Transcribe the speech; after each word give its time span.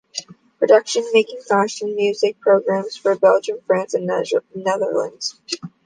Productions, 0.57 1.09
making 1.13 1.41
Fashion 1.41 1.89
and 1.89 1.95
Music 1.95 2.39
Programs 2.39 2.95
for 2.97 3.15
Belgium, 3.15 3.59
France 3.67 3.93
and 3.93 4.09
the 4.09 4.41
Netherlands. 4.55 5.39